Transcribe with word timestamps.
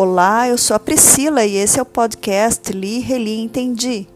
Olá, 0.00 0.46
eu 0.46 0.56
sou 0.56 0.76
a 0.76 0.78
Priscila 0.78 1.44
e 1.44 1.56
esse 1.56 1.80
é 1.80 1.82
o 1.82 1.84
podcast 1.84 2.72
Li, 2.72 3.00
Reli 3.00 3.40
Entendi. 3.40 4.06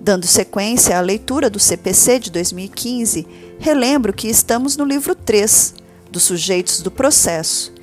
Dando 0.00 0.26
sequência 0.26 0.96
à 0.96 1.02
leitura 1.02 1.50
do 1.50 1.58
CPC 1.58 2.18
de 2.18 2.30
2015, 2.30 3.26
relembro 3.58 4.14
que 4.14 4.26
estamos 4.26 4.74
no 4.78 4.86
livro 4.86 5.14
3, 5.14 5.74
dos 6.10 6.22
sujeitos 6.22 6.80
do 6.80 6.90
processo, 6.90 7.74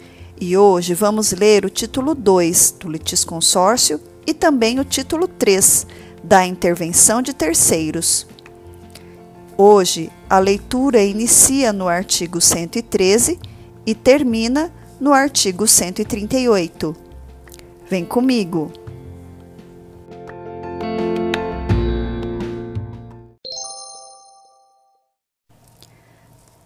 e 0.41 0.57
hoje 0.57 0.95
vamos 0.95 1.33
ler 1.33 1.65
o 1.65 1.69
título 1.69 2.15
2 2.15 2.77
do 2.79 2.89
litisconsórcio 2.89 4.01
e 4.25 4.33
também 4.33 4.79
o 4.79 4.83
título 4.83 5.27
3 5.27 5.85
da 6.23 6.47
intervenção 6.47 7.21
de 7.21 7.31
terceiros. 7.31 8.25
Hoje, 9.55 10.11
a 10.27 10.39
leitura 10.39 11.03
inicia 11.03 11.71
no 11.71 11.87
artigo 11.87 12.41
113 12.41 13.39
e 13.85 13.93
termina 13.93 14.73
no 14.99 15.13
artigo 15.13 15.67
138. 15.67 17.04
Vem 17.87 18.03
comigo! 18.03 18.71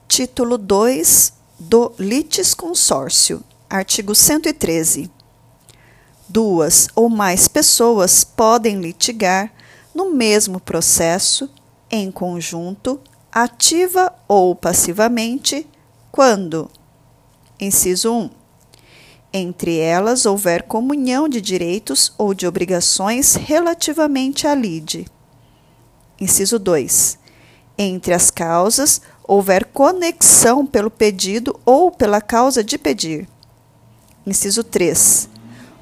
Título 0.07 0.57
2 0.57 1.33
do 1.59 1.91
litisconsórcio, 1.99 3.43
artigo 3.69 4.15
113. 4.15 5.11
Duas 6.29 6.87
ou 6.95 7.09
mais 7.09 7.49
pessoas 7.49 8.23
podem 8.23 8.79
litigar 8.79 9.51
no 9.93 10.13
mesmo 10.13 10.57
processo, 10.57 11.49
em 11.91 12.09
conjunto, 12.09 12.97
ativa 13.29 14.13
ou 14.25 14.55
passivamente, 14.55 15.67
quando: 16.13 16.71
inciso 17.59 18.13
1. 18.13 18.38
Entre 19.31 19.77
elas 19.77 20.25
houver 20.25 20.63
comunhão 20.63 21.29
de 21.29 21.39
direitos 21.39 22.11
ou 22.17 22.33
de 22.33 22.47
obrigações 22.47 23.35
relativamente 23.35 24.47
à 24.47 24.55
lide. 24.55 25.05
Inciso 26.19 26.57
2. 26.57 27.19
Entre 27.77 28.11
as 28.13 28.31
causas 28.31 29.01
houver 29.23 29.65
conexão 29.65 30.65
pelo 30.65 30.89
pedido 30.89 31.59
ou 31.63 31.91
pela 31.91 32.19
causa 32.19 32.63
de 32.63 32.75
pedir. 32.77 33.29
Inciso 34.25 34.63
3. 34.63 35.29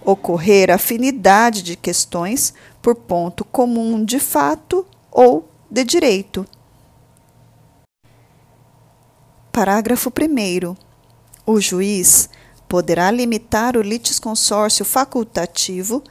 Ocorrer 0.03 0.69
afinidade 0.69 1.63
de 1.63 1.77
questões 1.77 2.53
por 2.81 2.95
ponto 2.95 3.45
comum 3.45 4.03
de 4.03 4.19
fato 4.19 4.85
ou 5.09 5.49
de 5.71 5.85
direito. 5.85 6.45
Parágrafo 9.53 10.11
1. 10.11 10.75
O 11.45 11.61
juiz 11.61 12.29
poderá 12.67 13.09
limitar 13.09 13.77
o 13.77 13.81
litisconsórcio 13.81 14.83
facultativo 14.83 16.03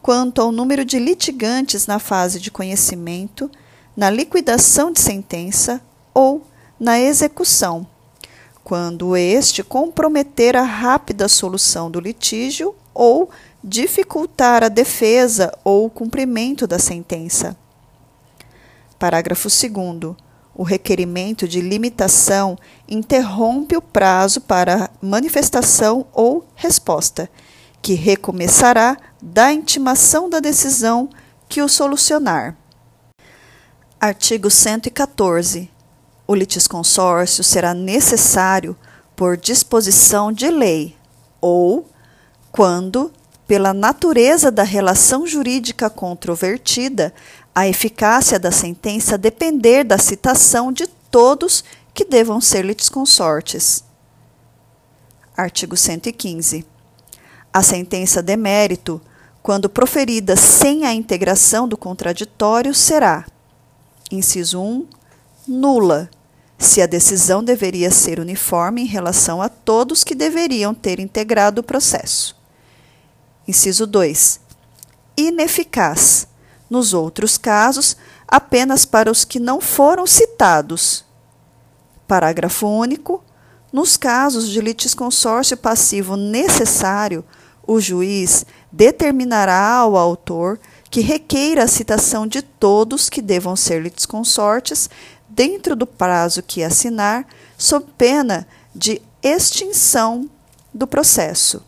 quanto 0.00 0.42
ao 0.42 0.52
número 0.52 0.84
de 0.84 0.98
litigantes 0.98 1.86
na 1.86 1.98
fase 1.98 2.40
de 2.40 2.50
conhecimento, 2.50 3.50
na 3.96 4.10
liquidação 4.10 4.90
de 4.90 5.00
sentença 5.00 5.80
ou 6.12 6.46
na 6.78 7.00
execução, 7.00 7.86
quando 8.64 9.16
este 9.16 9.62
comprometer 9.62 10.56
a 10.56 10.62
rápida 10.62 11.28
solução 11.28 11.90
do 11.90 12.00
litígio 12.00 12.74
ou 12.92 13.30
dificultar 13.62 14.64
a 14.64 14.68
defesa 14.68 15.56
ou 15.62 15.86
o 15.86 15.90
cumprimento 15.90 16.66
da 16.66 16.78
sentença. 16.78 17.56
Parágrafo 18.98 19.48
2. 19.48 20.16
O 20.54 20.62
requerimento 20.62 21.48
de 21.48 21.60
limitação 21.60 22.58
interrompe 22.88 23.76
o 23.76 23.82
prazo 23.82 24.40
para 24.40 24.90
manifestação 25.00 26.06
ou 26.12 26.46
resposta, 26.54 27.30
que 27.80 27.94
recomeçará 27.94 28.96
da 29.20 29.52
intimação 29.52 30.28
da 30.28 30.40
decisão 30.40 31.08
que 31.48 31.62
o 31.62 31.68
solucionar. 31.68 32.56
Artigo 34.00 34.50
114 34.50 35.70
o 36.26 36.34
litisconsórcio 36.34 37.44
será 37.44 37.74
necessário 37.74 38.76
por 39.14 39.36
disposição 39.36 40.32
de 40.32 40.50
lei 40.50 40.96
ou 41.40 41.86
quando, 42.50 43.12
pela 43.46 43.74
natureza 43.74 44.50
da 44.50 44.62
relação 44.62 45.26
jurídica 45.26 45.90
controvertida, 45.90 47.12
a 47.54 47.68
eficácia 47.68 48.38
da 48.38 48.50
sentença 48.50 49.18
depender 49.18 49.84
da 49.84 49.98
citação 49.98 50.72
de 50.72 50.86
todos 50.86 51.62
que 51.92 52.04
devam 52.04 52.40
ser 52.40 52.64
litisconsortes. 52.64 53.84
Artigo 55.36 55.76
115. 55.76 56.64
A 57.52 57.62
sentença 57.62 58.22
de 58.22 58.36
mérito, 58.36 59.00
quando 59.42 59.68
proferida 59.68 60.36
sem 60.36 60.86
a 60.86 60.94
integração 60.94 61.68
do 61.68 61.76
contraditório, 61.76 62.74
será: 62.74 63.26
inciso 64.10 64.60
1, 64.60 64.86
nula 65.46 66.08
se 66.58 66.80
a 66.80 66.86
decisão 66.86 67.42
deveria 67.42 67.90
ser 67.90 68.20
uniforme 68.20 68.82
em 68.82 68.86
relação 68.86 69.42
a 69.42 69.48
todos 69.48 70.04
que 70.04 70.14
deveriam 70.14 70.72
ter 70.72 71.00
integrado 71.00 71.60
o 71.60 71.64
processo. 71.64 72.36
Inciso 73.48 73.84
2. 73.84 74.40
Ineficaz, 75.16 76.28
nos 76.72 76.94
outros 76.94 77.36
casos, 77.36 77.98
apenas 78.26 78.86
para 78.86 79.10
os 79.10 79.26
que 79.26 79.38
não 79.38 79.60
foram 79.60 80.06
citados. 80.06 81.04
Parágrafo 82.08 82.66
único. 82.66 83.22
Nos 83.70 83.98
casos 83.98 84.48
de 84.48 84.58
litisconsórcio 84.60 85.56
passivo 85.56 86.16
necessário, 86.16 87.22
o 87.66 87.78
juiz 87.78 88.46
determinará 88.70 89.74
ao 89.74 89.96
autor 89.96 90.58
que 90.90 91.00
requeira 91.00 91.64
a 91.64 91.68
citação 91.68 92.26
de 92.26 92.40
todos 92.40 93.10
que 93.10 93.20
devam 93.20 93.54
ser 93.54 93.82
litisconsortes 93.82 94.88
dentro 95.28 95.76
do 95.76 95.86
prazo 95.86 96.42
que 96.42 96.62
assinar, 96.62 97.26
sob 97.58 97.86
pena 97.98 98.46
de 98.74 99.00
extinção 99.22 100.28
do 100.72 100.86
processo. 100.86 101.62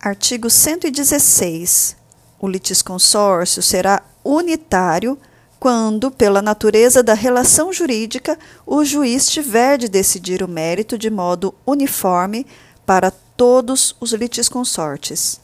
Artigo 0.00 0.48
116. 0.50 2.03
O 2.44 2.46
litisconsórcio 2.46 3.62
será 3.62 4.02
unitário 4.22 5.18
quando, 5.58 6.10
pela 6.10 6.42
natureza 6.42 7.02
da 7.02 7.14
relação 7.14 7.72
jurídica, 7.72 8.38
o 8.66 8.84
juiz 8.84 9.30
tiver 9.30 9.78
de 9.78 9.88
decidir 9.88 10.42
o 10.42 10.46
mérito 10.46 10.98
de 10.98 11.08
modo 11.08 11.54
uniforme 11.66 12.46
para 12.84 13.10
todos 13.10 13.96
os 13.98 14.12
litisconsortes. 14.12 15.40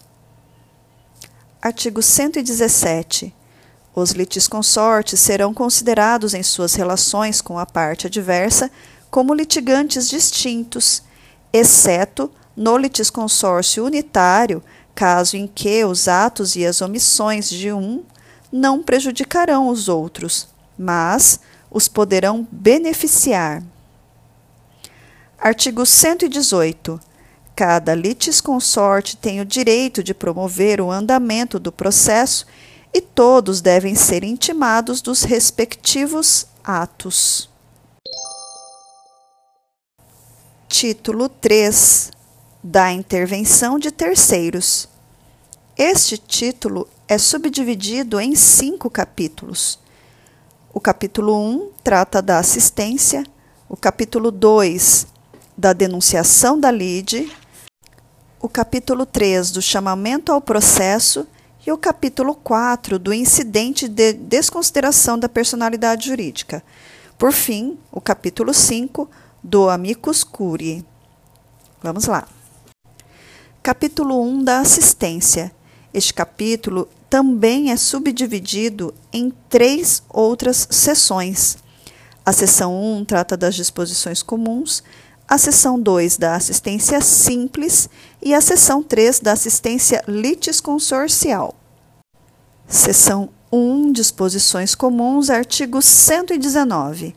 Artigo 1.63 2.03
117. 2.03 3.35
Os 3.95 4.11
litisconsortes 4.11 5.21
serão 5.21 5.55
considerados 5.55 6.35
em 6.35 6.43
suas 6.43 6.75
relações 6.75 7.41
com 7.41 7.59
a 7.59 7.65
parte 7.65 8.09
adversa 8.09 8.71
como 9.11 9.33
litigantes 9.33 10.07
distintos, 10.07 11.03
exceto 11.51 12.31
no 12.55 12.77
litisconsórcio 12.77 13.87
unitário, 13.87 14.63
caso 15.01 15.35
em 15.35 15.47
que 15.47 15.83
os 15.83 16.09
atos 16.09 16.57
e 16.57 16.67
as 16.67 16.83
omissões 16.83 17.49
de 17.49 17.73
um 17.73 18.05
não 18.53 18.83
prejudicarão 18.83 19.69
os 19.69 19.89
outros, 19.89 20.49
mas 20.79 21.41
os 21.71 21.89
poderão 21.89 22.47
beneficiar. 22.53 23.63
Artigo 25.39 25.87
118. 25.87 27.01
Cada 27.57 27.95
litisconsorte 27.95 29.17
tem 29.17 29.41
o 29.41 29.45
direito 29.47 30.05
de 30.05 30.13
promover 30.13 30.83
o 30.83 30.91
andamento 30.91 31.59
do 31.59 31.73
processo 31.73 32.45
e 32.93 33.01
todos 33.01 33.63
devem 33.63 33.95
ser 33.95 34.23
intimados 34.23 35.01
dos 35.01 35.23
respectivos 35.23 36.47
atos. 36.63 37.49
Título 40.69 41.31
3 41.31 42.11
da 42.63 42.93
intervenção 42.93 43.79
de 43.79 43.91
terceiros. 43.91 44.90
Este 45.83 46.19
título 46.19 46.87
é 47.09 47.17
subdividido 47.17 48.21
em 48.21 48.35
cinco 48.35 48.91
capítulos. 48.91 49.79
O 50.75 50.79
capítulo 50.79 51.35
1 51.35 51.71
trata 51.83 52.21
da 52.21 52.39
assistência, 52.39 53.25
o 53.67 53.79
capítulo 53.79 54.31
2 54.31 55.07
da 55.57 55.73
denunciação 55.73 56.61
da 56.61 56.71
lide, 56.71 57.35
o 58.39 58.47
capítulo 58.47 59.07
3 59.07 59.53
do 59.53 59.63
chamamento 59.63 60.31
ao 60.31 60.43
processo 60.43 61.27
e 61.67 61.73
o 61.73 61.79
capítulo 61.79 62.35
4 62.35 62.99
do 62.99 63.15
incidente 63.15 63.89
de 63.89 64.13
desconsideração 64.13 65.19
da 65.19 65.31
personalidade 65.31 66.09
jurídica. 66.09 66.63
Por 67.17 67.33
fim, 67.33 67.79
o 67.91 68.03
capítulo 68.03 68.53
5 68.53 69.09
do 69.43 69.71
amicus 69.71 70.25
curiae. 70.25 70.85
Vamos 71.83 72.05
lá. 72.05 72.29
Capítulo 73.63 74.23
1 74.23 74.45
da 74.45 74.61
assistência. 74.61 75.51
Este 75.93 76.15
capítulo 76.15 76.89
também 77.09 77.73
é 77.73 77.77
subdividido 77.77 78.95
em 79.13 79.33
três 79.49 80.03
outras 80.09 80.69
seções. 80.71 81.59
A 82.25 82.33
seção 82.33 82.81
1 82.81 83.05
trata 83.05 83.37
das 83.37 83.57
disposições 83.57 84.23
comuns, 84.23 84.85
a 85.27 85.37
seção 85.37 85.81
2 85.81 86.17
da 86.17 86.37
assistência 86.37 87.01
simples 87.01 87.89
e 88.23 88.33
a 88.33 88.41
seção 88.41 88.83
3 88.83 89.19
da 89.21 89.33
assistência 89.33 90.03
litisconsorcial. 90.07 91.57
Seção 92.69 93.31
1, 93.51 93.93
disposições 93.93 94.77
comuns, 94.77 95.29
artigo 95.29 95.83
119. 95.83 97.17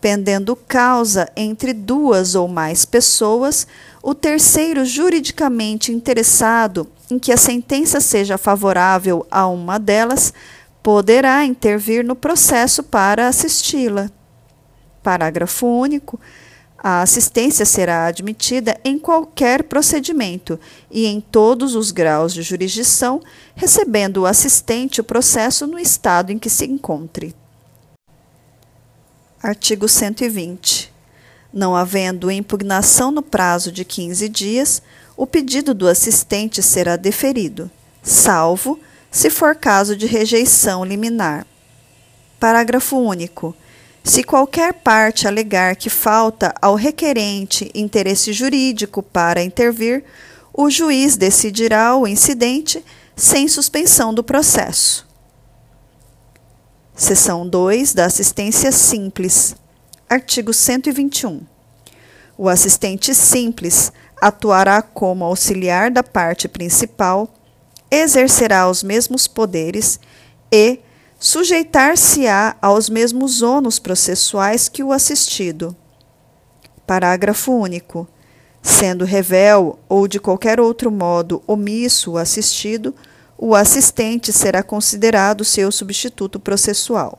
Pendendo 0.00 0.56
causa 0.56 1.30
entre 1.36 1.72
duas 1.72 2.34
ou 2.34 2.48
mais 2.48 2.84
pessoas, 2.84 3.66
o 4.02 4.14
terceiro 4.14 4.84
juridicamente 4.84 5.92
interessado 5.92 6.90
em 7.10 7.18
que 7.18 7.32
a 7.32 7.36
sentença 7.36 8.00
seja 8.00 8.38
favorável 8.38 9.26
a 9.30 9.46
uma 9.46 9.78
delas 9.78 10.32
poderá 10.82 11.44
intervir 11.44 12.04
no 12.04 12.14
processo 12.14 12.82
para 12.82 13.28
assisti-la. 13.28 14.10
Parágrafo 15.02 15.66
único. 15.66 16.18
A 16.82 17.02
assistência 17.02 17.66
será 17.66 18.06
admitida 18.06 18.78
em 18.82 18.98
qualquer 18.98 19.64
procedimento 19.64 20.58
e 20.90 21.04
em 21.06 21.20
todos 21.20 21.74
os 21.74 21.90
graus 21.90 22.32
de 22.32 22.40
jurisdição, 22.40 23.20
recebendo 23.54 24.18
o 24.22 24.26
assistente 24.26 24.98
o 25.00 25.04
processo 25.04 25.66
no 25.66 25.78
estado 25.78 26.32
em 26.32 26.38
que 26.38 26.48
se 26.48 26.64
encontre. 26.64 27.34
Artigo 29.42 29.86
120. 29.86 30.90
Não 31.52 31.76
havendo 31.76 32.30
impugnação 32.30 33.10
no 33.10 33.22
prazo 33.22 33.70
de 33.70 33.84
15 33.84 34.28
dias, 34.28 34.82
o 35.20 35.26
pedido 35.26 35.74
do 35.74 35.86
assistente 35.86 36.62
será 36.62 36.96
deferido, 36.96 37.70
salvo 38.02 38.80
se 39.10 39.28
for 39.28 39.54
caso 39.54 39.94
de 39.94 40.06
rejeição 40.06 40.82
liminar. 40.82 41.46
Parágrafo 42.38 42.96
único. 42.96 43.54
Se 44.02 44.24
qualquer 44.24 44.72
parte 44.72 45.28
alegar 45.28 45.76
que 45.76 45.90
falta 45.90 46.54
ao 46.58 46.74
requerente 46.74 47.70
interesse 47.74 48.32
jurídico 48.32 49.02
para 49.02 49.42
intervir, 49.42 50.04
o 50.54 50.70
juiz 50.70 51.18
decidirá 51.18 51.94
o 51.94 52.08
incidente 52.08 52.82
sem 53.14 53.46
suspensão 53.46 54.14
do 54.14 54.24
processo. 54.24 55.06
Seção 56.96 57.46
2 57.46 57.92
da 57.92 58.06
assistência 58.06 58.72
simples. 58.72 59.54
Artigo 60.08 60.54
121. 60.54 61.42
O 62.38 62.48
assistente 62.48 63.14
simples 63.14 63.92
atuará 64.20 64.82
como 64.82 65.24
auxiliar 65.24 65.90
da 65.90 66.02
parte 66.02 66.48
principal, 66.48 67.32
exercerá 67.90 68.68
os 68.68 68.82
mesmos 68.82 69.26
poderes 69.26 69.98
e 70.52 70.80
sujeitar-se-á 71.18 72.56
aos 72.60 72.88
mesmos 72.88 73.42
ônus 73.42 73.78
processuais 73.78 74.68
que 74.68 74.82
o 74.82 74.92
assistido. 74.92 75.76
Parágrafo 76.86 77.52
único. 77.52 78.08
Sendo 78.62 79.04
revel 79.06 79.78
ou 79.88 80.06
de 80.06 80.20
qualquer 80.20 80.60
outro 80.60 80.90
modo 80.90 81.42
omisso 81.46 82.12
o 82.12 82.18
assistido, 82.18 82.94
o 83.38 83.54
assistente 83.54 84.32
será 84.32 84.62
considerado 84.62 85.44
seu 85.44 85.72
substituto 85.72 86.38
processual. 86.38 87.18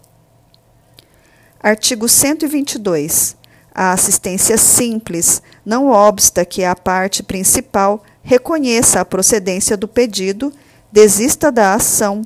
Artigo 1.59 2.07
122. 2.07 3.35
A 3.73 3.93
assistência 3.93 4.57
simples 4.57 5.41
não 5.65 5.89
obsta 5.89 6.43
que 6.43 6.63
a 6.63 6.75
parte 6.75 7.23
principal 7.23 8.03
reconheça 8.21 8.99
a 8.99 9.05
procedência 9.05 9.77
do 9.77 9.87
pedido, 9.87 10.51
desista 10.91 11.51
da 11.51 11.73
ação, 11.73 12.21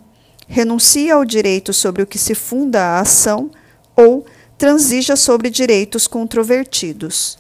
renuncie 0.48 1.12
ao 1.12 1.24
direito 1.24 1.72
sobre 1.74 2.02
o 2.02 2.08
que 2.08 2.18
se 2.18 2.34
funda 2.34 2.82
a 2.82 3.00
ação 3.00 3.52
ou 3.96 4.26
transija 4.58 5.16
sobre 5.16 5.50
direitos 5.50 6.08
controvertidos. 6.08 7.38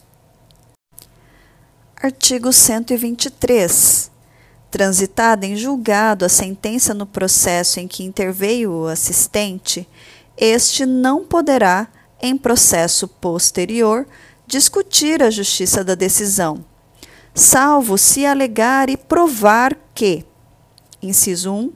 Artigo 2.01 2.53
123 2.53 4.15
transitada 4.75 5.45
em 5.45 5.55
julgado 5.55 6.25
a 6.25 6.29
sentença 6.29 6.93
no 6.93 7.05
processo 7.05 7.79
em 7.79 7.87
que 7.87 8.03
interveio 8.03 8.73
o 8.73 8.87
assistente, 8.87 9.87
este 10.35 10.85
não 10.85 11.23
poderá, 11.23 11.87
em 12.21 12.37
processo 12.37 13.07
posterior, 13.07 14.07
discutir 14.47 15.21
a 15.21 15.29
justiça 15.29 15.83
da 15.83 15.95
decisão, 15.95 16.63
salvo 17.33 17.97
se 17.97 18.25
alegar 18.25 18.89
e 18.89 18.97
provar 18.97 19.77
que, 19.93 20.25
inciso 21.01 21.51
1, 21.51 21.73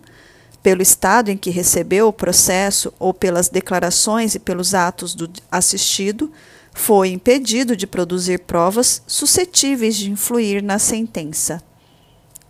pelo 0.61 0.81
estado 0.81 1.29
em 1.29 1.37
que 1.37 1.49
recebeu 1.49 2.07
o 2.07 2.13
processo 2.13 2.93
ou 2.99 3.13
pelas 3.13 3.49
declarações 3.49 4.35
e 4.35 4.39
pelos 4.39 4.73
atos 4.73 5.15
do 5.15 5.29
assistido, 5.51 6.31
foi 6.73 7.09
impedido 7.09 7.75
de 7.75 7.87
produzir 7.87 8.39
provas 8.39 9.01
suscetíveis 9.07 9.95
de 9.95 10.11
influir 10.11 10.61
na 10.61 10.77
sentença. 10.77 11.61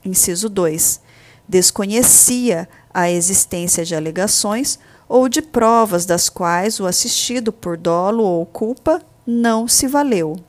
Inciso 0.03 0.49
2. 0.49 1.01
Desconhecia 1.47 2.67
a 2.93 3.09
existência 3.09 3.85
de 3.85 3.95
alegações 3.95 4.79
ou 5.09 5.27
de 5.27 5.41
provas 5.41 6.05
das 6.05 6.29
quais 6.29 6.79
o 6.79 6.85
assistido 6.85 7.51
por 7.51 7.75
dolo 7.75 8.23
ou 8.23 8.45
culpa 8.45 9.01
não 9.25 9.67
se 9.67 9.87
valeu. 9.87 10.39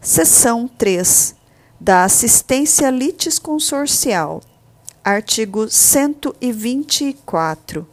Seção 0.00 0.68
3. 0.68 1.34
Da 1.80 2.04
assistência 2.04 2.88
litisconsorcial. 2.90 4.40
Artigo 5.02 5.68
124. 5.68 7.88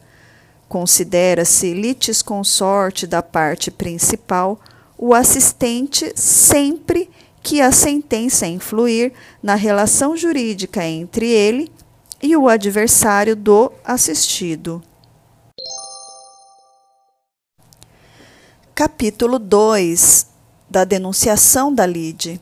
Considera-se 0.68 1.74
litisconsorte 1.74 3.08
da 3.08 3.24
parte 3.24 3.72
principal 3.72 4.60
o 4.98 5.14
assistente 5.14 6.12
sempre 6.16 7.10
que 7.42 7.62
a 7.62 7.72
sentença 7.72 8.46
influir 8.46 9.14
na 9.42 9.56
relação 9.56 10.16
jurídica 10.16 10.86
entre 10.86 11.28
ele 11.28 11.72
e 12.22 12.38
o 12.38 12.48
adversário 12.48 13.36
do 13.36 13.72
assistido. 13.84 14.84
Capítulo 18.84 19.38
2 19.38 20.26
da 20.68 20.84
denunciação 20.84 21.72
da 21.72 21.86
lide. 21.86 22.42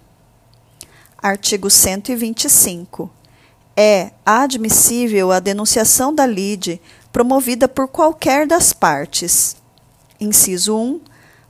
Artigo 1.22 1.70
125. 1.70 3.12
É 3.76 4.12
admissível 4.26 5.34
a 5.34 5.42
denunciação 5.42 6.16
da 6.16 6.26
lide 6.26 6.82
promovida 7.12 7.68
por 7.68 7.90
qualquer 7.90 8.48
das 8.48 8.72
partes. 8.72 9.58
Inciso 10.18 10.78
1 10.78 11.02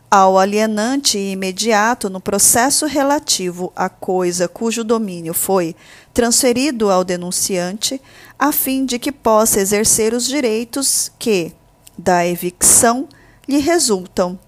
ao 0.09 0.39
alienante 0.39 1.19
imediato 1.19 2.09
no 2.09 2.19
processo 2.19 2.87
relativo 2.87 3.71
à 3.75 3.89
coisa 3.89 4.47
cujo 4.47 4.83
domínio 4.83 5.35
foi 5.35 5.75
transferido 6.11 6.89
ao 6.89 7.03
denunciante, 7.03 8.01
a 8.39 8.51
fim 8.51 8.87
de 8.87 8.97
que 8.97 9.11
possa 9.11 9.59
exercer 9.59 10.15
os 10.15 10.25
direitos 10.25 11.11
que, 11.19 11.53
da 11.95 12.25
evicção, 12.25 13.07
lhe 13.47 13.59
resultam. 13.59 14.39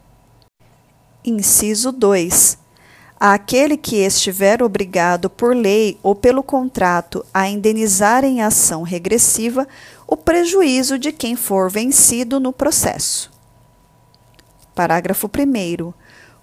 Inciso 1.23 1.91
2. 1.91 2.57
Aquele 3.19 3.77
que 3.77 3.97
estiver 3.97 4.63
obrigado 4.63 5.29
por 5.29 5.55
lei 5.55 5.99
ou 6.01 6.15
pelo 6.15 6.41
contrato 6.41 7.23
a 7.31 7.47
indenizar 7.47 8.23
em 8.23 8.41
ação 8.41 8.81
regressiva 8.81 9.67
o 10.07 10.17
prejuízo 10.17 10.97
de 10.97 11.11
quem 11.11 11.35
for 11.35 11.69
vencido 11.69 12.39
no 12.39 12.51
processo. 12.51 13.31
Parágrafo 14.73 15.27
1. 15.27 15.93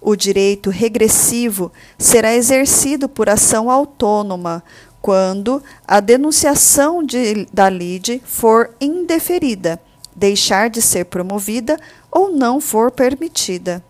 O 0.00 0.14
direito 0.14 0.70
regressivo 0.70 1.72
será 1.98 2.32
exercido 2.32 3.08
por 3.08 3.28
ação 3.28 3.68
autônoma 3.68 4.62
quando 5.02 5.60
a 5.86 5.98
denunciação 5.98 7.02
de, 7.02 7.48
da 7.52 7.68
lide 7.68 8.22
for 8.24 8.70
indeferida, 8.80 9.80
deixar 10.14 10.70
de 10.70 10.80
ser 10.80 11.06
promovida 11.06 11.76
ou 12.12 12.30
não 12.30 12.60
for 12.60 12.92
permitida. 12.92 13.82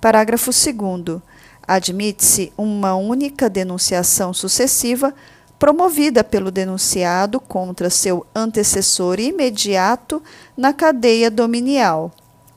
Parágrafo 0.00 0.50
2. 0.50 1.20
Admite-se 1.68 2.52
uma 2.56 2.94
única 2.94 3.50
denunciação 3.50 4.32
sucessiva 4.32 5.14
promovida 5.58 6.24
pelo 6.24 6.50
denunciado 6.50 7.38
contra 7.38 7.90
seu 7.90 8.26
antecessor 8.34 9.20
imediato 9.20 10.22
na 10.56 10.72
cadeia 10.72 11.30
dominial, 11.30 12.10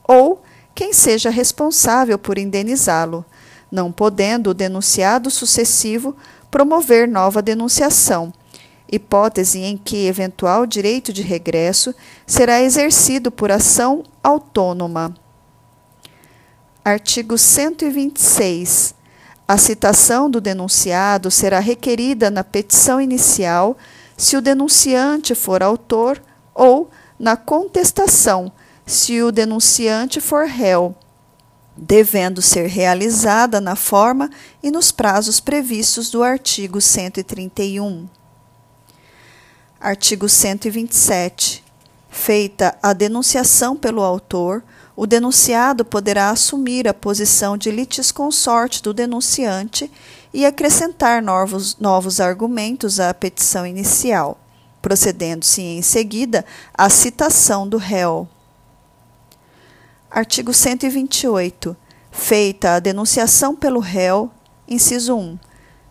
ou 0.07 0.41
quem 0.73 0.93
seja 0.93 1.29
responsável 1.29 2.17
por 2.17 2.37
indenizá-lo, 2.37 3.25
não 3.69 3.91
podendo 3.91 4.51
o 4.51 4.53
denunciado 4.53 5.29
sucessivo 5.29 6.15
promover 6.49 7.09
nova 7.09 7.41
denunciação, 7.41 8.33
hipótese 8.89 9.59
em 9.59 9.75
que 9.75 10.07
eventual 10.07 10.65
direito 10.65 11.11
de 11.11 11.21
regresso 11.21 11.93
será 12.25 12.61
exercido 12.61 13.29
por 13.29 13.51
ação 13.51 14.01
autônoma. 14.23 15.13
Artigo 16.85 17.37
126. 17.37 18.93
A 19.47 19.57
citação 19.57 20.29
do 20.29 20.41
denunciado 20.41 21.31
será 21.31 21.59
requerida 21.59 22.29
na 22.29 22.43
petição 22.43 22.99
inicial 22.99 23.77
se 24.17 24.35
o 24.35 24.41
denunciante 24.41 25.33
for 25.33 25.63
autor 25.63 26.21
ou 26.53 26.89
na 27.17 27.37
contestação 27.37 28.51
se 28.85 29.21
o 29.21 29.31
denunciante 29.31 30.19
for 30.19 30.45
réu. 30.45 30.95
devendo 31.75 32.39
ser 32.39 32.67
realizada 32.67 33.59
na 33.59 33.75
forma 33.75 34.29
e 34.61 34.69
nos 34.69 34.91
prazos 34.91 35.39
previstos 35.39 36.11
do 36.11 36.21
artigo 36.21 36.79
131. 36.79 38.07
Artigo 39.79 40.29
127. 40.29 41.63
Feita 42.09 42.77
a 42.81 42.93
denunciação 42.93 43.75
pelo 43.75 44.03
autor, 44.03 44.63
o 44.95 45.07
denunciado 45.07 45.83
poderá 45.83 46.29
assumir 46.29 46.87
a 46.87 46.93
posição 46.93 47.57
de 47.57 47.71
litisconsorte 47.71 48.81
do 48.81 48.93
denunciante 48.93 49.91
e 50.33 50.45
acrescentar 50.45 51.21
novos, 51.21 51.77
novos 51.79 52.19
argumentos 52.19 52.99
à 52.99 53.13
petição 53.13 53.65
inicial, 53.65 54.37
procedendo-se 54.81 55.61
em 55.61 55.81
seguida 55.81 56.45
à 56.73 56.89
citação 56.89 57.67
do 57.67 57.77
réu. 57.77 58.27
Artigo 60.11 60.53
128. 60.53 61.75
Feita 62.11 62.75
a 62.75 62.79
denunciação 62.79 63.55
pelo 63.55 63.79
réu, 63.79 64.29
inciso 64.67 65.15
1. 65.15 65.39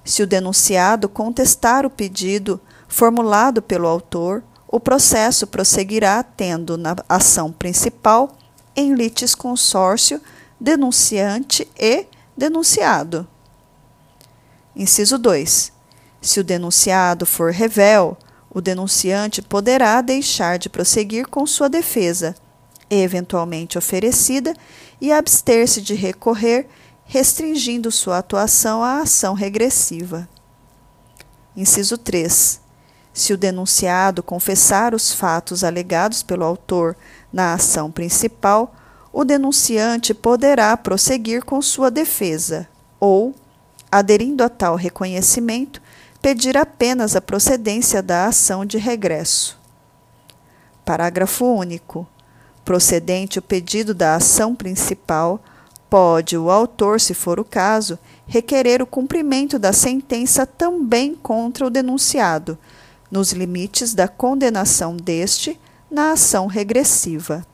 Se 0.05 0.23
o 0.23 0.27
denunciado 0.27 1.09
contestar 1.09 1.85
o 1.85 1.91
pedido 1.91 2.61
formulado 2.87 3.61
pelo 3.61 3.89
autor, 3.89 4.45
o 4.69 4.79
processo 4.79 5.45
prosseguirá 5.47 6.23
tendo 6.23 6.79
na 6.79 6.95
ação 7.09 7.51
principal 7.51 8.37
em 8.77 8.95
litis 8.95 9.35
consórcio 9.35 10.21
denunciante 10.61 11.69
e 11.79 12.07
denunciado. 12.37 13.27
Inciso 14.75 15.19
2. 15.19 15.73
Se 16.21 16.41
o 16.41 16.45
denunciado 16.45 17.27
for 17.27 17.51
revel, 17.53 18.17
o 18.49 18.61
denunciante 18.61 19.43
poderá 19.43 20.01
deixar 20.01 20.59
de 20.59 20.69
prosseguir 20.69 21.27
com 21.27 21.47
sua 21.47 21.69
defesa, 21.69 22.35
eventualmente 22.89 23.77
oferecida, 23.77 24.55
e 25.01 25.11
abster-se 25.11 25.83
de 25.83 25.95
recorrer, 25.95 26.69
restringindo 27.05 27.91
sua 27.91 28.19
atuação 28.19 28.83
à 28.83 29.01
ação 29.01 29.35
regressiva. 29.35 30.29
Inciso 31.57 31.99
3. 31.99 32.61
Se 33.13 33.33
o 33.33 33.37
denunciado 33.37 34.23
confessar 34.23 34.95
os 34.95 35.13
fatos 35.13 35.65
alegados 35.65 36.23
pelo 36.23 36.45
autor 36.45 36.97
na 37.33 37.55
ação 37.55 37.91
principal, 37.91 38.75
o 39.13 39.25
denunciante 39.25 40.15
poderá 40.15 40.77
prosseguir 40.77 41.45
com 41.45 41.61
sua 41.61 41.91
defesa 41.91 42.69
ou, 42.99 43.35
aderindo 43.91 44.43
a 44.43 44.49
tal 44.49 44.75
reconhecimento, 44.77 45.81
pedir 46.21 46.57
apenas 46.57 47.17
a 47.17 47.21
procedência 47.21 48.03
da 48.03 48.27
ação 48.27 48.65
de 48.65 48.79
regresso. 48.79 49.59
Parágrafo 50.85 51.45
único. 51.45 52.07
Procedente 52.65 53.41
o 53.41 53.43
pedido 53.43 53.93
da 53.93 54.15
ação 54.15 54.55
principal, 54.55 55.41
pode 55.91 56.39
o 56.39 56.49
autor, 56.49 57.01
se 57.01 57.13
for 57.13 57.41
o 57.41 57.45
caso, 57.45 57.99
requerer 58.25 58.81
o 58.81 58.87
cumprimento 58.87 59.59
da 59.59 59.73
sentença 59.73 60.47
também 60.47 61.15
contra 61.15 61.67
o 61.67 61.71
denunciado, 61.71 62.57
nos 63.11 63.33
limites 63.33 63.93
da 63.95 64.07
condenação 64.07 64.97
deste 64.97 65.61
na 65.93 66.13
ação 66.13 66.47
regressiva. 66.47 67.47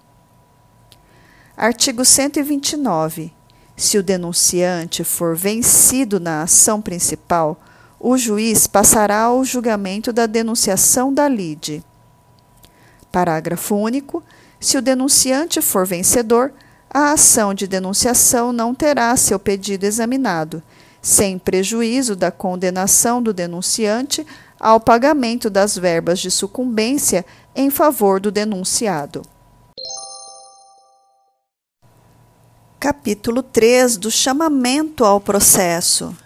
Artigo 1.57 2.05
129. 2.05 3.35
Se 3.77 3.99
o 3.99 4.03
denunciante 4.03 5.03
for 5.03 5.37
vencido 5.37 6.21
na 6.21 6.43
ação 6.43 6.81
principal, 6.81 7.61
o 7.99 8.17
juiz 8.17 8.69
passará 8.69 9.23
ao 9.23 9.45
julgamento 9.45 10.13
da 10.13 10.27
denunciação 10.27 11.13
da 11.13 11.29
lide. 11.29 11.85
Parágrafo 13.11 13.75
único. 13.75 14.23
Se 14.61 14.79
o 14.79 14.83
denunciante 14.83 15.61
for 15.61 15.85
vencedor, 15.85 16.53
a 16.89 17.13
ação 17.13 17.53
de 17.53 17.67
denunciação 17.67 18.53
não 18.53 18.73
terá 18.73 19.17
seu 19.17 19.39
pedido 19.39 19.85
examinado, 19.85 20.63
sem 21.03 21.39
prejuízo 21.39 22.15
da 22.15 22.31
condenação 22.31 23.21
do 23.21 23.33
denunciante 23.33 24.25
ao 24.61 24.81
pagamento 24.81 25.49
das 25.49 25.77
verbas 25.77 26.19
de 26.19 26.31
sucumbência 26.31 27.25
em 27.59 27.71
favor 27.71 28.21
do 28.21 28.31
denunciado. 28.31 29.21
Capítulo 32.79 33.43
3 33.43 33.97
do 33.97 34.13
chamamento 34.13 35.05
ao 35.05 35.21
processo. 35.21 36.17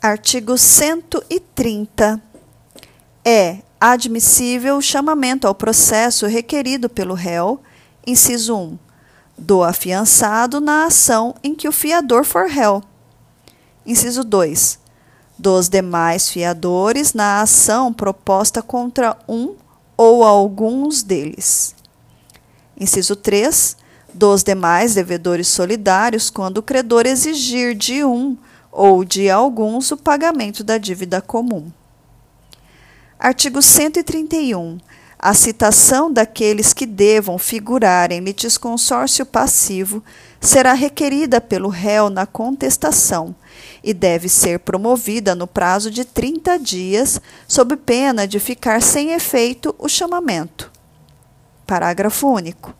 Artigo 0.00 0.56
130. 0.56 2.18
É 3.22 3.58
admissível 3.78 4.78
o 4.78 4.82
chamamento 4.82 5.46
ao 5.46 5.54
processo 5.54 6.26
requerido 6.26 6.88
pelo 6.88 7.12
réu, 7.12 7.60
inciso 8.06 8.56
1, 8.56 8.78
do 9.36 9.62
afiançado 9.62 10.62
na 10.62 10.86
ação 10.86 11.34
em 11.44 11.54
que 11.54 11.68
o 11.68 11.72
fiador 11.72 12.24
for 12.24 12.46
réu. 12.46 12.82
Inciso 13.84 14.24
2. 14.24 14.78
Dos 15.38 15.68
demais 15.68 16.30
fiadores 16.30 17.12
na 17.12 17.42
ação 17.42 17.92
proposta 17.92 18.62
contra 18.62 19.14
um 19.28 19.54
ou 19.98 20.22
alguns 20.22 21.02
deles. 21.02 21.74
Inciso 22.78 23.16
3 23.16 23.76
dos 24.14 24.44
demais 24.44 24.94
devedores 24.94 25.48
solidários 25.48 26.30
quando 26.30 26.58
o 26.58 26.62
credor 26.62 27.04
exigir 27.04 27.74
de 27.74 28.04
um 28.04 28.38
ou 28.70 29.04
de 29.04 29.28
alguns 29.28 29.90
o 29.90 29.96
pagamento 29.96 30.62
da 30.62 30.78
dívida 30.78 31.20
comum. 31.20 31.70
Artigo 33.18 33.60
131. 33.60 34.78
A 35.18 35.34
citação 35.34 36.12
daqueles 36.12 36.72
que 36.72 36.86
devam 36.86 37.36
figurar 37.36 38.12
em 38.12 38.20
litisconsórcio 38.20 39.26
passivo 39.26 40.02
será 40.40 40.74
requerida 40.74 41.40
pelo 41.40 41.68
réu 41.68 42.08
na 42.08 42.24
contestação 42.24 43.34
e 43.82 43.94
deve 43.94 44.28
ser 44.28 44.58
promovida 44.60 45.34
no 45.34 45.46
prazo 45.46 45.90
de 45.90 46.04
30 46.04 46.58
dias, 46.58 47.20
sob 47.46 47.76
pena 47.76 48.26
de 48.26 48.38
ficar 48.38 48.82
sem 48.82 49.12
efeito 49.12 49.74
o 49.78 49.88
chamamento. 49.88 50.70
Parágrafo 51.66 52.28
único. 52.28 52.74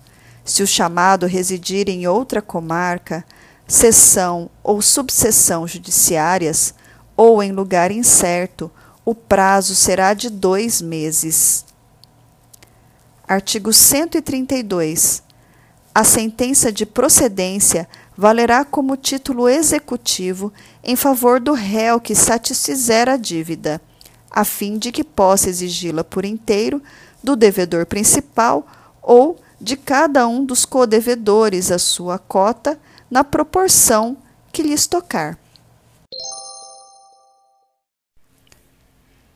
Se 0.44 0.62
o 0.62 0.66
chamado 0.66 1.26
residir 1.26 1.88
em 1.88 2.06
outra 2.06 2.40
comarca, 2.40 3.25
seção 3.66 4.49
ou 4.62 4.80
subseção 4.80 5.66
judiciárias, 5.68 6.75
ou 7.16 7.42
em 7.42 7.52
lugar 7.52 7.90
incerto, 7.90 8.70
o 9.04 9.14
prazo 9.14 9.75
será 9.75 10.14
de 10.14 10.30
dois 10.30 10.80
meses. 10.80 11.64
Artigo 13.26 13.73
132. 13.73 15.23
A 15.94 16.04
sentença 16.04 16.73
de 16.73 16.87
procedência 16.87 17.88
valerá 18.19 18.65
como 18.65 18.97
título 18.97 19.49
executivo 19.49 20.53
em 20.83 20.97
favor 20.97 21.39
do 21.39 21.53
réu 21.53 22.01
que 22.01 22.17
satisfizer 22.17 23.09
a 23.09 23.17
dívida, 23.17 23.81
a 24.29 24.45
fim 24.45 24.77
de 24.77 24.91
que 24.91 25.05
possa 25.05 25.49
exigi-la 25.49 26.03
por 26.03 26.25
inteiro 26.25 26.83
do 27.23 27.37
devedor 27.37 27.87
principal 27.87 28.67
ou 29.01 29.39
de 29.61 29.77
cada 29.77 30.27
um 30.27 30.45
dos 30.45 30.65
codevedores 30.65 31.71
a 31.71 31.79
sua 31.79 32.19
cota 32.19 32.77
na 33.09 33.23
proporção 33.23 34.17
que 34.51 34.65
lhes 34.65 34.89
tocar. 34.89 35.39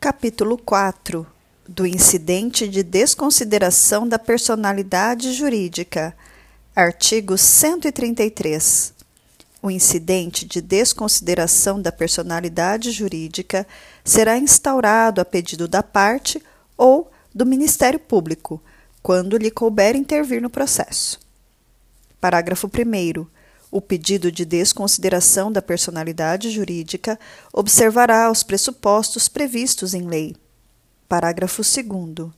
Capítulo 0.01 0.59
4 0.59 1.25
do 1.69 1.87
incidente 1.87 2.67
de 2.67 2.83
desconsideração 2.83 4.09
da 4.09 4.19
personalidade 4.19 5.33
jurídica. 5.33 6.17
Artigo 6.75 7.37
133. 7.37 8.95
O 9.61 9.71
incidente 9.71 10.47
de 10.47 10.63
desconsideração 10.63 11.83
da 11.83 11.93
personalidade 11.93 12.91
jurídica 12.93 13.67
será 14.03 14.39
instaurado 14.39 15.21
a 15.21 15.25
pedido 15.25 15.69
da 15.69 15.83
parte 15.83 16.43
ou 16.75 17.13
do 17.35 17.45
Ministério 17.45 17.99
Público 17.99 18.59
quando 19.03 19.37
lhe 19.37 19.51
couber 19.51 19.95
intervir 19.95 20.41
no 20.41 20.49
processo. 20.49 21.21
Parágrafo 22.19 22.69
1. 22.69 23.27
O 23.71 23.83
pedido 23.83 24.33
de 24.33 24.47
desconsideração 24.47 25.53
da 25.53 25.61
personalidade 25.61 26.51
jurídica 26.51 27.21
observará 27.53 28.31
os 28.31 28.43
pressupostos 28.43 29.29
previstos 29.29 29.93
em 29.93 30.09
lei. 30.09 30.35
Parágrafo 31.07 31.61
2. 31.61 32.31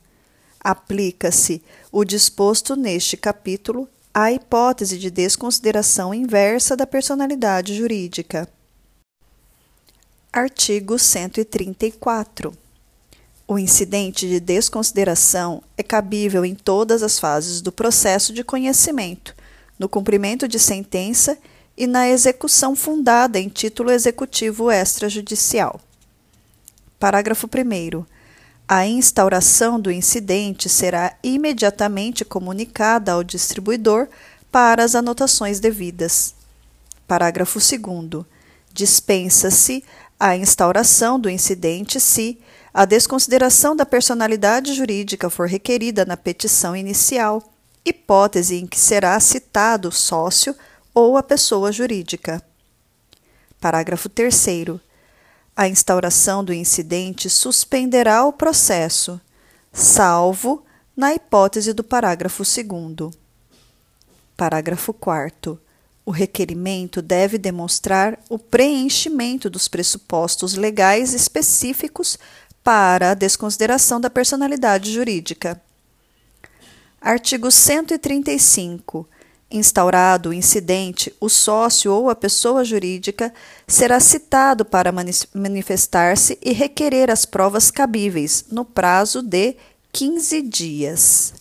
Aplica-se 0.59 1.63
o 1.89 2.03
disposto 2.03 2.75
neste 2.75 3.15
capítulo 3.15 3.87
à 4.15 4.31
hipótese 4.31 4.97
de 4.97 5.11
desconsideração 5.11 6.13
inversa 6.13 6.77
da 6.77 6.87
personalidade 6.87 7.75
jurídica. 7.75 8.47
Artigo 10.31 10.97
134. 10.97 12.53
O 13.45 13.59
incidente 13.59 14.25
de 14.25 14.39
desconsideração 14.39 15.61
é 15.77 15.83
cabível 15.83 16.45
em 16.45 16.55
todas 16.55 17.03
as 17.03 17.19
fases 17.19 17.59
do 17.59 17.73
processo 17.73 18.31
de 18.31 18.41
conhecimento, 18.41 19.35
no 19.77 19.89
cumprimento 19.89 20.47
de 20.47 20.59
sentença 20.59 21.37
e 21.75 21.85
na 21.85 22.07
execução 22.07 22.73
fundada 22.73 23.37
em 23.37 23.49
título 23.49 23.91
executivo 23.91 24.71
extrajudicial. 24.71 25.81
Parágrafo 26.97 27.47
1. 27.47 28.14
A 28.67 28.87
instauração 28.87 29.79
do 29.79 29.91
incidente 29.91 30.67
será 30.69 31.15
imediatamente 31.23 32.25
comunicada 32.25 33.11
ao 33.11 33.23
distribuidor 33.23 34.07
para 34.51 34.83
as 34.83 34.95
anotações 34.95 35.59
devidas. 35.59 36.33
Parágrafo 37.07 37.59
2. 37.59 38.25
Dispensa-se 38.73 39.83
a 40.19 40.35
instauração 40.35 41.19
do 41.19 41.29
incidente 41.29 41.99
se 41.99 42.39
a 42.73 42.85
desconsideração 42.85 43.75
da 43.75 43.85
personalidade 43.85 44.73
jurídica 44.73 45.29
for 45.29 45.47
requerida 45.47 46.03
na 46.03 46.17
petição 46.17 46.75
inicial, 46.75 47.43
hipótese 47.85 48.55
em 48.55 48.65
que 48.65 48.79
será 48.79 49.19
citado 49.19 49.89
o 49.89 49.91
sócio 49.91 50.55
ou 50.91 51.17
a 51.17 51.23
pessoa 51.23 51.71
jurídica. 51.71 52.41
Parágrafo 53.61 54.09
3. 54.09 54.79
A 55.55 55.69
instauração 55.69 56.43
do 56.43 56.53
incidente 56.53 57.29
suspenderá 57.29 58.25
o 58.25 58.33
processo, 58.33 59.21
salvo 59.71 60.65
na 60.97 61.13
hipótese 61.13 61.71
do 61.71 61.81
parágrafo 61.81 62.43
2. 62.43 63.13
Parágrafo 64.35 64.93
4. 64.93 65.57
O 66.05 66.11
requerimento 66.11 67.01
deve 67.01 67.37
demonstrar 67.37 68.19
o 68.29 68.37
preenchimento 68.37 69.49
dos 69.49 69.69
pressupostos 69.69 70.55
legais 70.55 71.13
específicos 71.13 72.19
para 72.61 73.11
a 73.11 73.13
desconsideração 73.13 74.01
da 74.01 74.09
personalidade 74.09 74.91
jurídica. 74.91 75.61
Artigo 76.99 77.49
135. 77.49 79.07
Instaurado 79.49 80.29
o 80.29 80.33
incidente, 80.33 81.15
o 81.19 81.29
sócio 81.29 81.93
ou 81.93 82.09
a 82.09 82.15
pessoa 82.15 82.65
jurídica 82.65 83.33
será 83.67 83.99
citado 83.99 84.65
para 84.65 84.91
manifestar-se 85.33 86.37
e 86.41 86.51
requerer 86.51 87.11
as 87.11 87.25
provas 87.25 87.69
cabíveis 87.69 88.45
no 88.51 88.65
prazo 88.65 89.21
de 89.21 89.55
15 89.91 90.41
dias. 90.41 91.33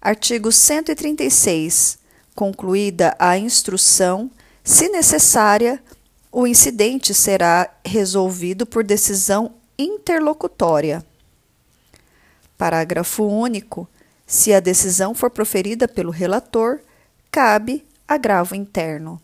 Artigo 0.00 0.50
136 0.50 2.02
concluída 2.34 3.14
a 3.18 3.36
instrução, 3.36 4.30
se 4.64 4.88
necessária, 4.88 5.82
o 6.30 6.46
incidente 6.46 7.12
será 7.12 7.70
resolvido 7.84 8.64
por 8.64 8.82
decisão 8.82 9.54
interlocutória. 9.78 11.04
Parágrafo 12.56 13.24
único. 13.24 13.88
Se 14.32 14.54
a 14.54 14.60
decisão 14.60 15.12
for 15.14 15.28
proferida 15.28 15.86
pelo 15.86 16.10
relator, 16.10 16.80
cabe 17.30 17.86
agravo 18.08 18.54
interno. 18.54 19.20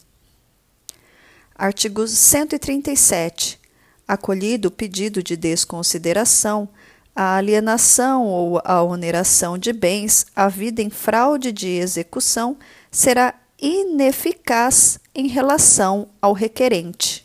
Artigo 1.55 2.07
137. 2.07 3.59
Acolhido 4.07 4.69
o 4.69 4.71
pedido 4.71 5.23
de 5.23 5.35
desconsideração, 5.35 6.69
a 7.17 7.37
alienação 7.37 8.27
ou 8.27 8.61
a 8.63 8.83
oneração 8.83 9.57
de 9.57 9.73
bens 9.73 10.27
havida 10.37 10.83
em 10.83 10.91
fraude 10.91 11.53
de 11.53 11.69
execução 11.69 12.59
será 12.91 13.33
ineficaz 13.59 15.01
em 15.15 15.27
relação 15.27 16.11
ao 16.21 16.35
requerente. 16.35 17.25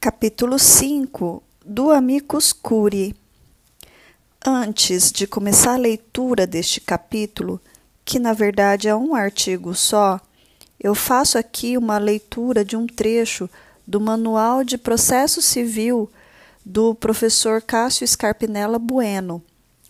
Capítulo 0.00 0.58
5 0.58 1.42
do 1.66 1.90
Amicus 1.90 2.54
Curiae 2.54 3.14
Antes 4.48 5.10
de 5.10 5.26
começar 5.26 5.72
a 5.72 5.76
leitura 5.76 6.46
deste 6.46 6.80
capítulo, 6.80 7.60
que 8.04 8.20
na 8.20 8.32
verdade 8.32 8.86
é 8.86 8.94
um 8.94 9.12
artigo 9.12 9.74
só, 9.74 10.20
eu 10.78 10.94
faço 10.94 11.36
aqui 11.36 11.76
uma 11.76 11.98
leitura 11.98 12.64
de 12.64 12.76
um 12.76 12.86
trecho 12.86 13.50
do 13.84 14.00
Manual 14.00 14.62
de 14.62 14.78
Processo 14.78 15.42
Civil 15.42 16.08
do 16.64 16.94
professor 16.94 17.60
Cássio 17.60 18.06
Scarpinella 18.06 18.78
Bueno 18.78 19.42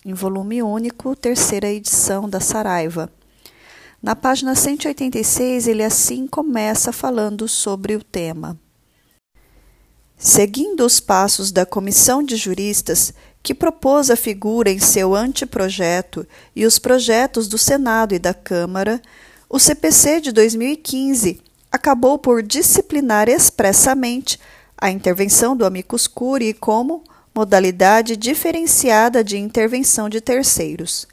em 0.03 0.15
volume 0.15 0.63
único, 0.63 1.15
terceira 1.15 1.69
edição 1.69 2.27
da 2.27 2.39
Saraiva. 2.39 3.11
Na 4.01 4.15
página 4.15 4.55
186, 4.55 5.67
ele 5.67 5.83
assim 5.83 6.25
começa 6.25 6.91
falando 6.91 7.47
sobre 7.47 7.95
o 7.95 8.03
tema. 8.03 8.57
Seguindo 10.17 10.83
os 10.83 10.99
passos 10.99 11.51
da 11.51 11.63
comissão 11.63 12.23
de 12.23 12.35
juristas 12.35 13.13
que 13.47 13.55
propôs 13.55 14.11
a 14.11 14.17
figura 14.17 14.69
em 14.69 14.77
seu 14.77 15.15
anteprojeto 15.15 16.27
e 16.53 16.65
os 16.65 16.77
projetos 16.77 17.47
do 17.47 17.57
Senado 17.57 18.13
e 18.13 18.19
da 18.19 18.33
Câmara, 18.33 19.01
o 19.49 19.57
CPC 19.57 20.19
de 20.19 20.33
2015 20.33 21.39
acabou 21.71 22.17
por 22.19 22.43
disciplinar 22.43 23.29
expressamente 23.29 24.37
a 24.77 24.91
intervenção 24.91 25.55
do 25.55 25.65
amicus 25.65 26.07
curiae 26.07 26.53
como 26.53 27.05
modalidade 27.33 28.17
diferenciada 28.17 29.23
de 29.23 29.37
intervenção 29.37 30.09
de 30.09 30.19
terceiros. 30.19 31.07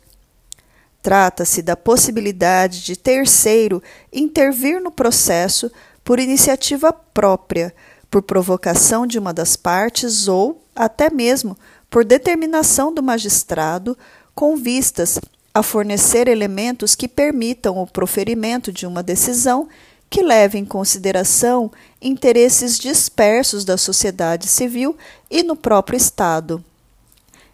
Trata-se 1.01 1.63
da 1.63 1.77
possibilidade 1.77 2.83
de 2.83 2.97
terceiro 2.97 3.81
intervir 4.13 4.83
no 4.83 4.91
processo 4.91 5.71
por 6.03 6.19
iniciativa 6.19 6.93
própria, 6.93 7.73
por 8.11 8.23
provocação 8.23 9.07
de 9.07 9.21
uma 9.21 9.33
das 9.33 9.55
partes 9.55 10.27
ou, 10.27 10.61
até 10.75 11.09
mesmo, 11.11 11.57
por 11.95 12.05
determinação 12.05 12.93
do 12.93 13.01
magistrado, 13.01 13.97
com 14.35 14.57
vistas 14.57 15.21
a 15.55 15.63
fornecer 15.63 16.27
elementos 16.27 16.97
que 16.97 17.07
permitam 17.07 17.79
o 17.79 17.87
proferimento 17.87 18.73
de 18.73 18.85
uma 18.85 19.01
decisão 19.01 19.69
que 20.11 20.21
leve 20.21 20.59
em 20.59 20.65
consideração 20.65 21.71
interesses 22.03 22.81
dispersos 22.81 23.65
da 23.65 23.77
sociedade 23.77 24.49
civil 24.49 24.97
e 25.31 25.45
no 25.45 25.55
próprio 25.55 25.97
Estado. 25.97 26.65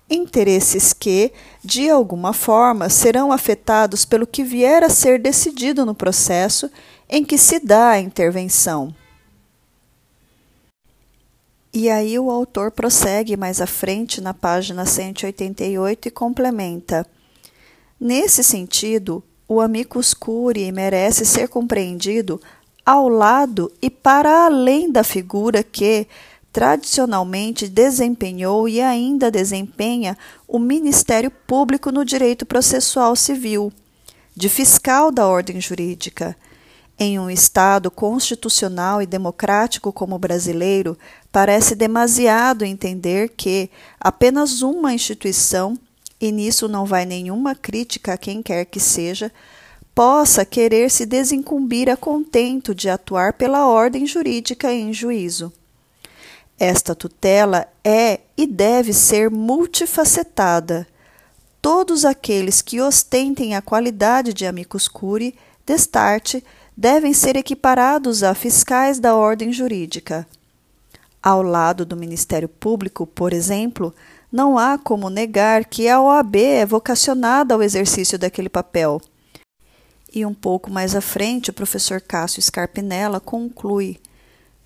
Interesses 0.08 0.94
que, 0.94 1.34
de 1.62 1.90
alguma 1.90 2.32
forma, 2.32 2.88
serão 2.88 3.32
afetados 3.32 4.06
pelo 4.06 4.26
que 4.26 4.42
vier 4.42 4.82
a 4.82 4.88
ser 4.88 5.20
decidido 5.20 5.84
no 5.84 5.94
processo 5.94 6.70
em 7.10 7.22
que 7.22 7.36
se 7.36 7.60
dá 7.60 7.90
a 7.90 8.00
intervenção. 8.00 8.94
E 11.72 11.88
aí 11.88 12.18
o 12.18 12.30
autor 12.30 12.72
prossegue 12.72 13.36
mais 13.36 13.60
à 13.60 13.66
frente 13.66 14.20
na 14.20 14.34
página 14.34 14.84
188 14.84 16.08
e 16.08 16.10
complementa. 16.10 17.06
Nesse 17.98 18.42
sentido, 18.42 19.22
o 19.46 19.60
amicus 19.60 20.12
curiae 20.12 20.72
merece 20.72 21.24
ser 21.24 21.48
compreendido 21.48 22.40
ao 22.84 23.08
lado 23.08 23.70
e 23.80 23.88
para 23.88 24.46
além 24.46 24.90
da 24.90 25.04
figura 25.04 25.62
que 25.62 26.08
tradicionalmente 26.52 27.68
desempenhou 27.68 28.68
e 28.68 28.80
ainda 28.80 29.30
desempenha 29.30 30.18
o 30.48 30.58
Ministério 30.58 31.30
Público 31.30 31.92
no 31.92 32.04
direito 32.04 32.44
processual 32.44 33.14
civil, 33.14 33.72
de 34.34 34.48
fiscal 34.48 35.12
da 35.12 35.28
ordem 35.28 35.60
jurídica. 35.60 36.36
Em 37.02 37.18
um 37.18 37.30
Estado 37.30 37.90
constitucional 37.90 39.00
e 39.00 39.06
democrático 39.06 39.90
como 39.90 40.16
o 40.16 40.18
brasileiro, 40.18 40.98
parece 41.32 41.74
demasiado 41.74 42.62
entender 42.62 43.30
que 43.30 43.70
apenas 43.98 44.60
uma 44.60 44.92
instituição 44.92 45.78
e 46.20 46.30
nisso 46.30 46.68
não 46.68 46.84
vai 46.84 47.06
nenhuma 47.06 47.54
crítica 47.54 48.12
a 48.12 48.18
quem 48.18 48.42
quer 48.42 48.66
que 48.66 48.78
seja, 48.78 49.32
possa 49.94 50.44
querer 50.44 50.90
se 50.90 51.06
desincumbir 51.06 51.88
a 51.88 51.96
contento 51.96 52.74
de 52.74 52.90
atuar 52.90 53.32
pela 53.32 53.66
ordem 53.66 54.06
jurídica 54.06 54.70
em 54.70 54.92
juízo. 54.92 55.50
Esta 56.58 56.94
tutela 56.94 57.66
é 57.82 58.20
e 58.36 58.46
deve 58.46 58.92
ser 58.92 59.30
multifacetada. 59.30 60.86
Todos 61.62 62.04
aqueles 62.04 62.60
que 62.60 62.78
ostentem 62.78 63.54
a 63.54 63.62
qualidade 63.62 64.34
de 64.34 64.44
amicus 64.44 64.86
curiae, 64.86 65.34
destarte, 65.64 66.44
devem 66.80 67.12
ser 67.12 67.36
equiparados 67.36 68.22
a 68.22 68.32
fiscais 68.32 68.98
da 68.98 69.14
ordem 69.14 69.52
jurídica. 69.52 70.26
Ao 71.22 71.42
lado 71.42 71.84
do 71.84 71.94
Ministério 71.94 72.48
Público, 72.48 73.06
por 73.06 73.34
exemplo, 73.34 73.94
não 74.32 74.56
há 74.56 74.78
como 74.78 75.10
negar 75.10 75.66
que 75.66 75.86
a 75.90 76.00
OAB 76.00 76.36
é 76.36 76.64
vocacionada 76.64 77.52
ao 77.52 77.62
exercício 77.62 78.18
daquele 78.18 78.48
papel. 78.48 78.98
E 80.10 80.24
um 80.24 80.32
pouco 80.32 80.70
mais 80.70 80.96
à 80.96 81.02
frente, 81.02 81.50
o 81.50 81.52
professor 81.52 82.00
Cássio 82.00 82.40
Scarpinella 82.40 83.20
conclui: 83.20 84.00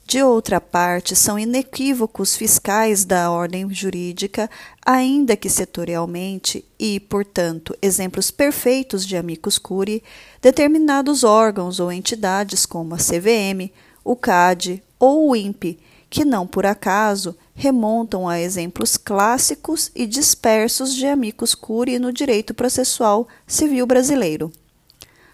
de 0.07 0.23
outra 0.23 0.61
parte, 0.61 1.17
são 1.17 1.39
inequívocos 1.39 2.37
fiscais 2.37 3.05
da 3.05 3.31
ordem 3.31 3.73
jurídica, 3.73 4.51
ainda 4.85 5.35
que 5.35 5.49
setorialmente, 5.49 6.65
e, 6.79 7.01
portanto, 7.01 7.75
exemplos 7.81 8.31
perfeitos 8.31 9.07
de 9.07 9.17
amicus 9.17 9.59
curiae, 9.59 10.03
determinados 10.43 11.25
órgãos 11.25 11.81
ou 11.81 11.91
entidades 11.91 12.67
como 12.67 12.95
a 12.95 12.99
CVM, 12.99 13.73
o 14.05 14.15
CAD 14.15 14.83
ou 14.99 15.31
o 15.31 15.37
INPE, 15.37 15.81
que 16.11 16.25
não 16.25 16.47
por 16.47 16.67
acaso 16.67 17.35
remontam 17.55 18.29
a 18.29 18.39
exemplos 18.39 18.97
clássicos 18.97 19.91
e 19.95 20.07
dispersos 20.07 20.95
de 20.95 21.07
amicus 21.07 21.55
curiae 21.55 21.99
no 21.99 22.13
direito 22.13 22.53
processual 22.53 23.27
civil 23.47 23.87
brasileiro. 23.87 24.53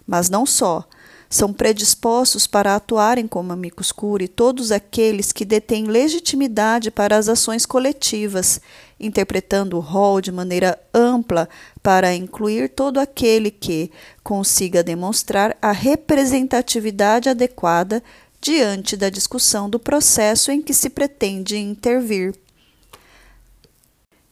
Mas 0.07 0.31
não 0.31 0.47
só, 0.47 0.85
são 1.31 1.53
predispostos 1.53 2.49
para 2.49 2.75
atuarem 2.75 3.29
como 3.29 3.53
amicus 3.53 3.93
curiae 3.93 4.27
todos 4.27 4.73
aqueles 4.73 5.31
que 5.31 5.45
detêm 5.45 5.85
legitimidade 5.85 6.91
para 6.91 7.17
as 7.17 7.29
ações 7.29 7.65
coletivas 7.65 8.61
interpretando 9.01 9.77
o 9.79 9.81
rol 9.81 10.21
de 10.21 10.31
maneira 10.31 10.79
ampla 10.93 11.49
para 11.83 12.15
incluir 12.15 12.69
todo 12.69 12.99
aquele 12.99 13.51
que 13.51 13.91
consiga 14.23 14.83
demonstrar 14.83 15.57
a 15.63 15.73
representatividade 15.73 17.31
adequada 17.31 18.03
diante 18.41 18.97
da 18.97 19.09
discussão 19.09 19.71
do 19.71 19.79
processo 19.79 20.51
em 20.51 20.61
que 20.61 20.75
se 20.75 20.91
pretende 20.91 21.57
intervir. 21.57 22.35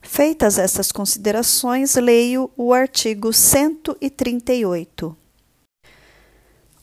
Feitas 0.02 0.58
essas 0.58 0.90
considerações, 0.90 1.94
leio 1.96 2.50
o 2.56 2.72
artigo 2.72 3.32
138. 3.32 5.16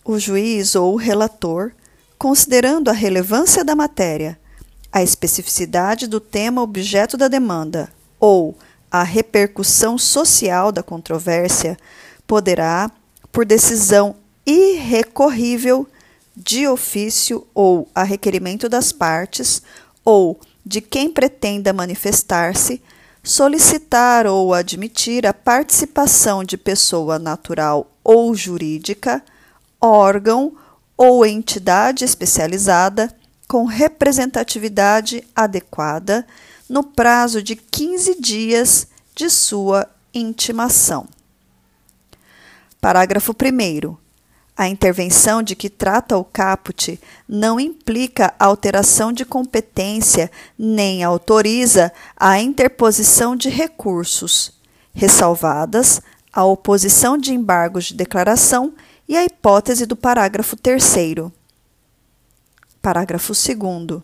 O 0.07 0.19
juiz 0.19 0.75
ou 0.75 0.93
o 0.93 0.97
relator, 0.97 1.71
considerando 2.15 2.89
a 2.89 2.93
relevância 2.93 3.65
da 3.65 3.75
matéria, 3.75 4.39
a 4.91 5.01
especificidade 5.01 6.05
do 6.05 6.19
tema 6.19 6.61
objeto 6.61 7.17
da 7.17 7.27
demanda 7.27 7.91
ou 8.19 8.55
a 8.91 9.01
repercussão 9.01 9.97
social 9.97 10.71
da 10.71 10.83
controvérsia, 10.83 11.75
poderá, 12.27 12.91
por 13.31 13.45
decisão 13.45 14.15
irrecorrível, 14.45 15.87
de 16.37 16.67
ofício 16.67 17.47
ou 17.55 17.89
a 17.95 18.03
requerimento 18.03 18.69
das 18.69 18.91
partes, 18.91 19.63
ou 20.03 20.39
de 20.63 20.81
quem 20.81 21.09
pretenda 21.09 21.73
manifestar-se, 21.73 22.79
solicitar 23.23 24.27
ou 24.27 24.53
admitir 24.53 25.25
a 25.25 25.33
participação 25.33 26.43
de 26.43 26.57
pessoa 26.57 27.17
natural 27.17 27.89
ou 28.03 28.35
jurídica, 28.35 29.23
órgão 29.85 30.53
ou 30.97 31.25
entidade 31.25 32.03
especializada 32.03 33.13
com 33.47 33.65
representatividade 33.65 35.23
adequada 35.35 36.25
no 36.67 36.83
prazo 36.83 37.43
de 37.43 37.55
15 37.55 38.19
dias 38.19 38.87
de 39.13 39.29
sua 39.29 39.87
intimação. 40.13 41.07
Parágrafo 42.81 43.33
1. 43.33 43.95
A 44.57 44.69
intervenção 44.69 45.43
de 45.43 45.55
que 45.55 45.69
trata 45.69 46.17
o 46.17 46.23
caput 46.23 46.99
não 47.27 47.59
implica 47.59 48.33
alteração 48.39 49.11
de 49.11 49.25
competência 49.25 50.31
nem 50.57 51.03
autoriza 51.03 51.91
a 52.15 52.39
interposição 52.39 53.35
de 53.35 53.49
recursos, 53.49 54.53
ressalvadas 54.93 56.01
a 56.31 56.43
oposição 56.43 57.17
de 57.17 57.33
embargos 57.33 57.85
de 57.85 57.95
declaração 57.95 58.73
e 59.07 59.15
a 59.15 59.23
hipótese 59.23 59.85
do 59.85 59.95
parágrafo 59.95 60.55
3. 60.55 60.95
Parágrafo 62.81 63.33
2. 63.33 64.01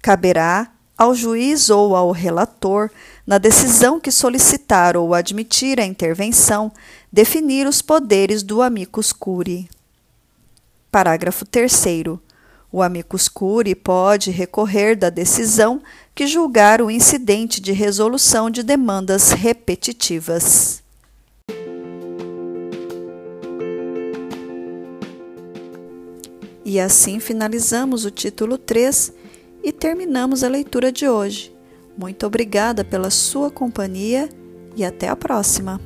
Caberá 0.00 0.72
ao 0.98 1.14
juiz 1.14 1.70
ou 1.70 1.94
ao 1.94 2.10
relator, 2.10 2.90
na 3.24 3.38
decisão 3.38 4.00
que 4.00 4.10
solicitar 4.10 4.96
ou 4.96 5.14
admitir 5.14 5.78
a 5.78 5.84
intervenção, 5.84 6.72
definir 7.12 7.68
os 7.68 7.80
poderes 7.80 8.42
do 8.42 8.60
amicus 8.60 9.12
curiae. 9.12 9.68
Parágrafo 10.90 11.46
3. 11.46 11.72
O 12.72 12.82
amicus 12.82 13.28
curiae 13.28 13.76
pode 13.76 14.32
recorrer 14.32 14.96
da 14.96 15.08
decisão 15.08 15.80
que 16.14 16.26
julgar 16.26 16.82
o 16.82 16.90
incidente 16.90 17.60
de 17.60 17.72
resolução 17.72 18.50
de 18.50 18.64
demandas 18.64 19.30
repetitivas. 19.30 20.82
E 26.70 26.78
assim 26.78 27.18
finalizamos 27.18 28.04
o 28.04 28.10
título 28.10 28.58
3 28.58 29.10
e 29.64 29.72
terminamos 29.72 30.44
a 30.44 30.48
leitura 30.50 30.92
de 30.92 31.08
hoje. 31.08 31.50
Muito 31.96 32.26
obrigada 32.26 32.84
pela 32.84 33.08
sua 33.08 33.50
companhia 33.50 34.28
e 34.76 34.84
até 34.84 35.08
a 35.08 35.16
próxima! 35.16 35.80